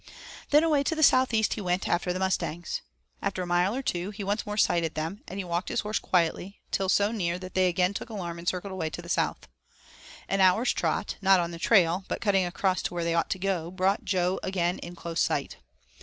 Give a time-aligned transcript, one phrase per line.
[0.49, 2.81] Then away to the southeast he went after the mustangs.
[3.21, 6.59] After a mile or two he once more sighted them, and walked his horse quietly
[6.71, 9.47] till so near that they again took alarm and circled away to the south.
[10.27, 13.37] An hour's trot, not on the trail, but cutting across to where they ought to
[13.37, 15.57] go, brought Jo again in close sight.